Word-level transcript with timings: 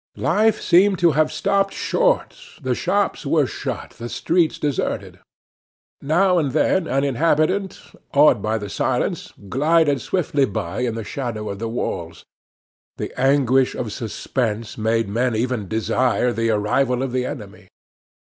Life 0.17 0.59
seemed 0.59 0.97
to 0.97 1.11
have 1.11 1.31
stopped 1.31 1.75
short; 1.75 2.35
the 2.59 2.73
shops 2.73 3.23
were 3.23 3.45
shut, 3.45 3.91
the 3.99 4.09
streets 4.09 4.57
deserted. 4.57 5.19
Now 6.01 6.39
and 6.39 6.53
then 6.53 6.87
an 6.87 7.03
inhabitant, 7.03 7.79
awed 8.11 8.41
by 8.41 8.57
the 8.57 8.67
silence, 8.67 9.31
glided 9.47 10.01
swiftly 10.01 10.45
by 10.45 10.79
in 10.79 10.95
the 10.95 11.03
shadow 11.03 11.49
of 11.51 11.59
the 11.59 11.69
walls. 11.69 12.25
The 12.97 13.13
anguish 13.15 13.75
of 13.75 13.91
suspense 13.93 14.75
made 14.75 15.07
men 15.07 15.35
even 15.35 15.67
desire 15.67 16.33
the 16.33 16.49
arrival 16.49 17.03
of 17.03 17.11
the 17.11 17.27
enemy. 17.27 17.67